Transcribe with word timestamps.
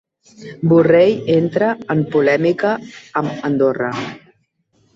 Borrell 0.71 1.29
entra 1.33 1.67
en 1.97 2.01
polèmica 2.17 2.73
amb 3.23 3.47
Andorra 3.53 3.95